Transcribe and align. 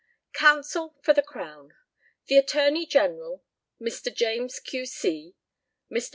COUNSEL 0.33 0.95
FOR 1.03 1.13
THE 1.13 1.21
CROWN. 1.21 1.75
The 2.25 2.37
ATTORNEY 2.37 2.87
GENERAL, 2.87 3.43
Mr. 3.79 4.11
JAMES, 4.11 4.59
Q.C., 4.59 5.35
Mr. 5.91 6.09